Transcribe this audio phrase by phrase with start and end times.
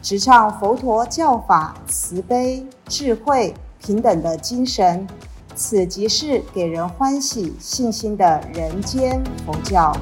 [0.00, 5.04] 直唱佛陀教法慈悲、智慧、平等的精神，
[5.56, 9.92] 此即是给人欢喜、信心的人间佛教。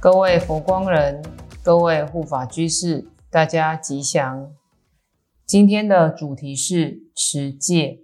[0.00, 1.22] 各位佛光人，
[1.62, 4.50] 各位护法居士，大家吉祥。
[5.46, 8.00] 今天的主题是持戒。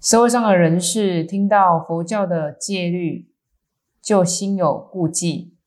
[0.00, 3.28] 社会上的人士听到佛教的戒律，
[4.00, 5.57] 就心有顾忌。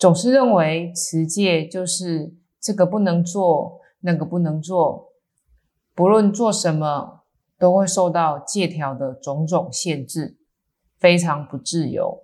[0.00, 5.12] 总是认为持戒就是这个不能做，那个不能做，
[5.94, 7.26] 不论做什么
[7.58, 10.38] 都会受到戒条的种种限制，
[10.98, 12.22] 非常不自由。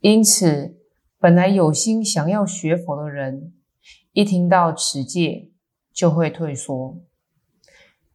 [0.00, 0.78] 因此，
[1.18, 3.52] 本来有心想要学佛的人，
[4.14, 5.50] 一听到持戒
[5.92, 6.98] 就会退缩，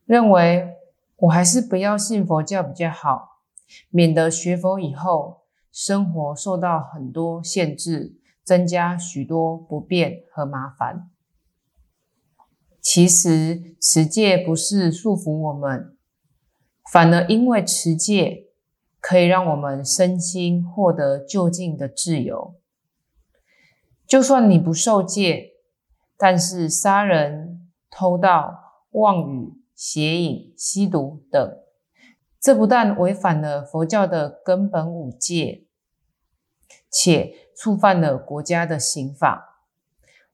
[0.05, 0.73] 认为
[1.17, 3.41] 我还是不要信佛教比较好，
[3.91, 5.44] 免得学佛以后。
[5.75, 11.11] 生活受到很多限制，增加许多不便和麻烦。
[12.79, 15.97] 其实持戒不是束缚我们，
[16.93, 18.45] 反而因为持戒
[19.01, 22.55] 可以让我们身心获得就近的自由。
[24.07, 25.55] 就算你不受戒，
[26.17, 31.57] 但是杀人、偷盗、妄语、邪淫、吸毒等，
[32.39, 35.64] 这不但违反了佛教的根本五戒。
[36.89, 39.61] 且触犯了国家的刑法，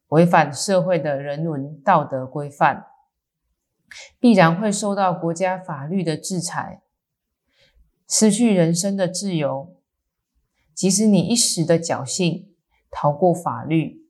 [0.10, 2.88] 违反社会的人伦道德规范，
[4.20, 6.82] 必然会受到国家法律的制裁，
[8.08, 9.76] 失去人生的自由。
[10.74, 12.54] 即使你一时的侥幸
[12.90, 14.08] 逃过法律，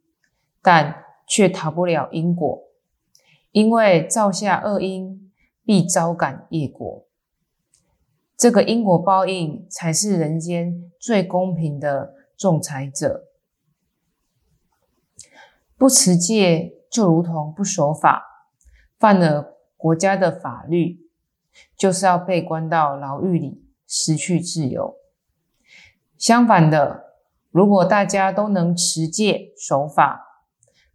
[0.62, 2.64] 但却逃不了因果，
[3.52, 5.32] 因为造下恶因，
[5.66, 7.06] 必招感业果。
[8.38, 12.16] 这个因果报应，才是人间最公平的。
[12.42, 13.28] 仲裁者
[15.78, 18.24] 不持戒，就如同不守法，
[18.98, 21.08] 犯了国家的法律，
[21.78, 24.96] 就是要被关到牢狱里，失去自由。
[26.18, 27.14] 相反的，
[27.52, 30.26] 如果大家都能持戒守法，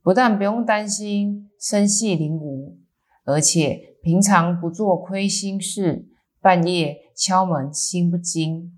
[0.03, 2.77] 不但不用担心身系灵无，
[3.25, 6.09] 而且平常不做亏心事，
[6.41, 8.73] 半夜敲门心不惊。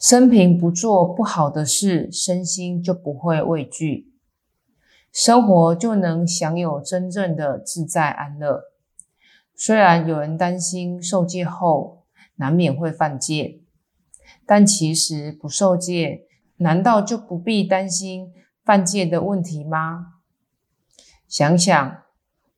[0.00, 4.10] 生平不做不好的事，身心就不会畏惧，
[5.12, 8.62] 生活就能享有真正的自在安乐。
[9.54, 12.06] 虽然有人担心受戒后
[12.36, 13.60] 难免会犯戒，
[14.46, 16.22] 但其实不受戒，
[16.56, 18.32] 难道就不必担心
[18.64, 20.14] 犯戒的问题吗？
[21.28, 22.02] 想想，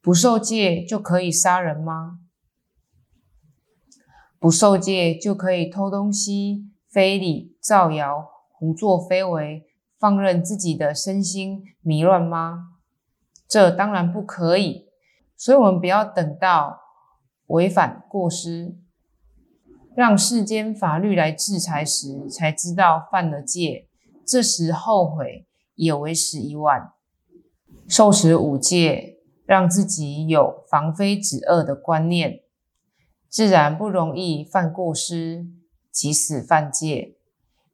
[0.00, 2.20] 不受戒就可以杀人吗？
[4.38, 6.68] 不受戒就可以偷东西？
[6.92, 9.64] 非礼、造谣、胡作非为，
[9.98, 12.72] 放任自己的身心迷乱吗？
[13.48, 14.88] 这当然不可以。
[15.34, 16.80] 所以，我们不要等到
[17.46, 18.76] 违反过失，
[19.96, 23.88] 让世间法律来制裁时，才知道犯了戒。
[24.26, 26.92] 这时后悔也为时已晚。
[27.88, 29.16] 受持五戒，
[29.46, 32.40] 让自己有防非止恶的观念，
[33.28, 35.46] 自然不容易犯过失。
[35.92, 37.16] 即使犯戒，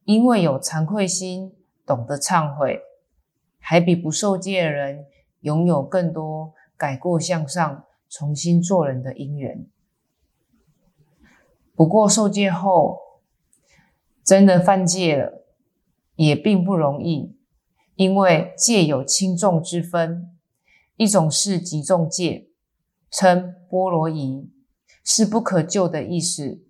[0.05, 1.55] 因为有惭愧心，
[1.87, 2.81] 懂得忏悔，
[3.61, 5.07] 还比不受戒的人
[5.43, 9.67] 拥有更多改过向上、重新做人的因缘。
[11.77, 12.99] 不过受戒后，
[14.25, 15.45] 真的犯戒了，
[16.17, 17.37] 也并不容易，
[17.95, 20.37] 因为戒有轻重之分，
[20.97, 22.49] 一种是极重戒，
[23.13, 24.51] 称波罗夷，
[25.05, 26.65] 是不可救的意思。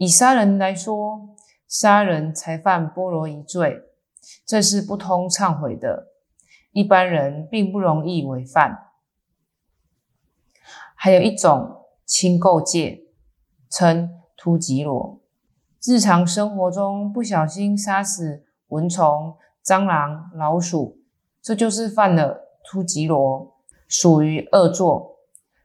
[0.00, 1.36] 以杀人来说，
[1.68, 3.82] 杀人才犯波罗夷罪，
[4.46, 6.06] 这是不通忏悔的，
[6.72, 8.92] 一般人并不容易违犯。
[10.94, 13.02] 还有一种轻垢戒，
[13.68, 14.08] 称
[14.38, 15.20] 突吉罗，
[15.84, 20.96] 日常生活中不小心杀死蚊虫、蟑螂、老鼠，
[21.42, 23.54] 这就是犯了突吉罗，
[23.86, 25.18] 属于恶作。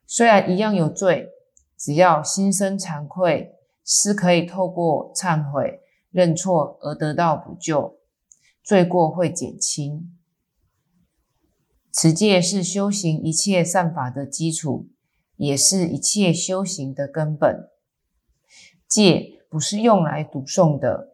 [0.06, 1.30] 虽然一样有罪，
[1.78, 3.55] 只要心生惭愧。
[3.86, 5.80] 是可以透过忏悔、
[6.10, 8.00] 认错而得到补救，
[8.64, 10.12] 罪过会减轻。
[11.94, 14.90] 持戒是修行一切善法的基础，
[15.38, 17.70] 也是一切修行的根本。
[18.88, 21.14] 戒不是用来读诵的，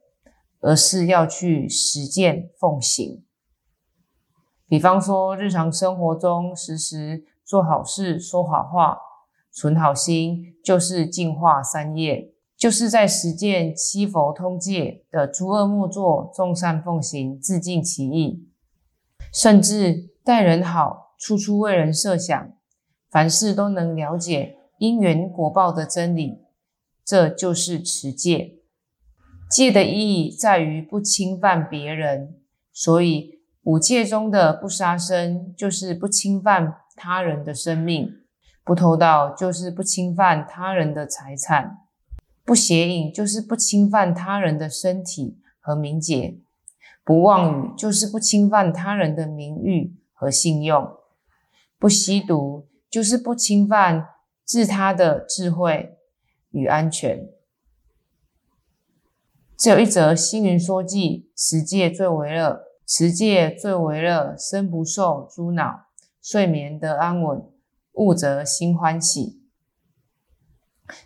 [0.59, 3.23] 而是要去实践奉行。
[4.67, 8.97] 比方说，日常生活中时时做好事、说好话、
[9.51, 12.30] 存好心，就是净化三业，
[12.61, 18.47] 就是在实践七佛通戒的诸恶莫作、众善奉行、自尽其意，
[19.33, 20.11] 甚至。
[20.23, 22.53] 待人好，处处为人设想，
[23.09, 26.43] 凡事都能了解因缘果报的真理，
[27.03, 28.59] 这就是持戒。
[29.49, 32.35] 戒的意义在于不侵犯别人，
[32.71, 38.07] 所以五戒中的不杀生就是不侵犯他人的生命，
[38.63, 41.79] 不偷盗就是不侵犯他人的财产，
[42.45, 46.37] 不邪淫就是不侵犯他人的身体和名节，
[47.03, 49.95] 不妄语就是不侵犯他人的名誉。
[50.13, 50.97] 和信用，
[51.79, 54.09] 不吸毒就是不侵犯
[54.45, 55.97] 自他的智慧
[56.51, 57.27] 与安全。
[59.57, 65.87] 只有一则星云说记：持戒最为乐，持戒最为乐，身不受诸恼，
[66.21, 67.49] 睡眠得安稳，
[67.93, 69.40] 悟则心欢喜。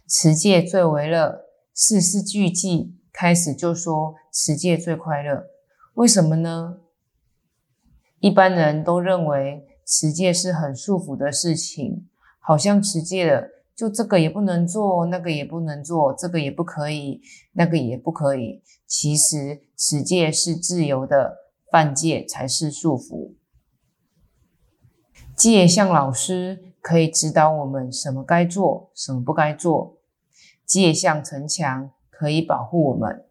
[0.07, 5.45] 持戒最为乐，四四句记开始就说持戒最快乐，
[5.93, 6.77] 为什么呢？
[8.19, 12.07] 一般人都认为持戒是很束缚的事情，
[12.39, 17.21] 好像持戒了就这个也不能做，那个也不能做，这个也不可以，
[17.53, 18.63] 那个也不可以。
[18.87, 21.37] 其实持戒是自由的，
[21.69, 23.33] 犯戒才是束缚。
[25.35, 29.97] 戒像老师，可以指导我们什么该做，什么不该做；
[30.67, 33.23] 戒像城墙，可以保护我们；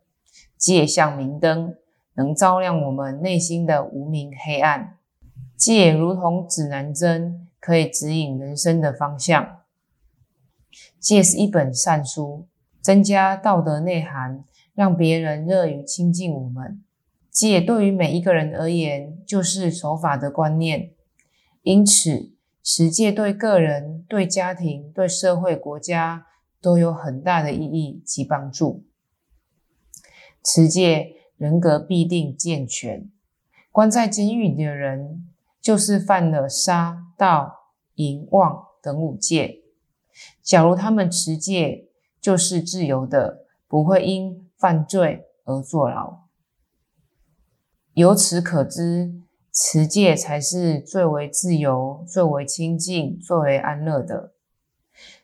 [0.56, 1.76] 戒像明灯。
[2.14, 4.98] 能照亮我们内心的无明黑暗，
[5.56, 9.58] 戒如同指南针，可以指引人生的方向。
[10.98, 12.48] 戒是一本善书，
[12.80, 16.82] 增加道德内涵，让别人乐于亲近我们。
[17.30, 20.90] 戒对于每一个人而言，就是守法的观念。
[21.62, 22.33] 因此，
[22.64, 26.26] 持戒对个人、对家庭、对社会、国家
[26.60, 28.82] 都有很大的意义及帮助。
[30.42, 31.12] 持戒。
[31.36, 33.10] 人格必定健全。
[33.72, 35.28] 关在监狱里的人，
[35.60, 39.62] 就是犯了杀、盗、淫、妄等五戒。
[40.40, 41.88] 假如他们持戒，
[42.20, 46.20] 就是自由的，不会因犯罪而坐牢。
[47.94, 49.20] 由此可知，
[49.54, 54.32] 持戒才是最为自由、最为清净、最为安乐的。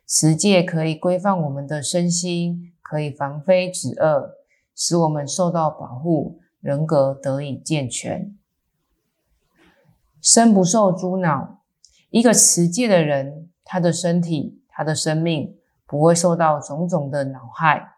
[0.07, 4.37] 持戒可以规范我们的身心，可以防非止恶。
[4.73, 8.35] 使我们受到保护，人格得以健全，
[10.23, 11.63] 身不受诸恼。
[12.09, 17.97] 一个持戒的人，他的身体、他的生命不会受到种种的恼害。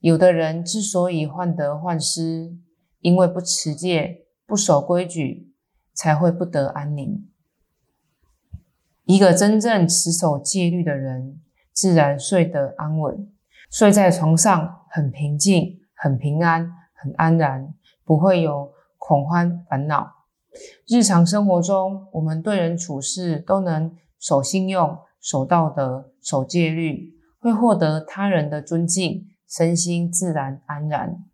[0.00, 2.56] 有的人之所以患得患失，
[3.00, 4.21] 因为不持戒、
[4.52, 5.50] 不守规矩，
[5.94, 7.26] 才会不得安宁。
[9.06, 11.40] 一个真正持守戒律的人，
[11.72, 13.32] 自然睡得安稳，
[13.70, 15.80] 睡在床上很平静。
[15.94, 17.72] 很平安，很安然，
[18.04, 20.26] 不会有恐慌烦恼。
[20.86, 31.24] 日常生活中，我们对人处事都能守信用、守道德、守戒律，会获得他人的尊敬，身心自然安然。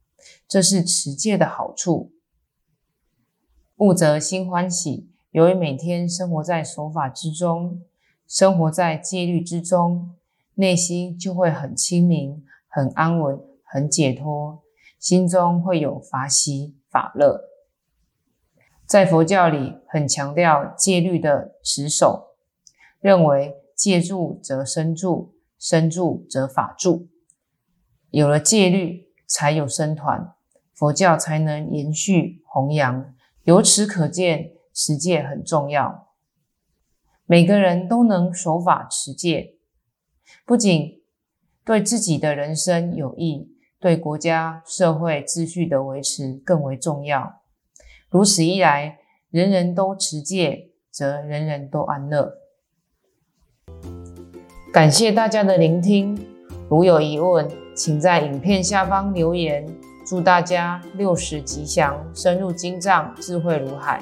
[0.47, 2.13] 这是持戒的好处。
[3.79, 7.83] 悟则心欢喜，由于每天生活在守法之中，
[8.27, 10.15] 生活在戒律之中，
[10.55, 13.41] 内心就会很清明、很安稳。
[13.71, 14.63] 很解脱，
[14.99, 17.51] 心中会有法喜法乐。
[18.87, 22.29] 在佛教里，很强调戒律的持守，
[22.99, 27.09] 认为戒住则身住，身住则法住。
[28.09, 30.33] 有了戒律，才有僧团，
[30.73, 33.15] 佛教才能延续弘扬。
[33.49, 36.09] 由此可见，持戒很重要。
[37.25, 39.55] 每个人都能守法持戒，
[40.45, 41.01] 不仅
[41.65, 43.55] 对自己的人生有益。
[43.81, 47.41] 对国家社会秩序的维持更为重要。
[48.11, 48.99] 如此一来，
[49.31, 52.35] 人人都持戒，则人人都安乐。
[54.71, 56.19] 感谢大家的聆听，
[56.69, 59.67] 如有疑问，请在影片下方留言。
[60.09, 64.01] 祝大家六十吉祥，深入经藏，智慧如海。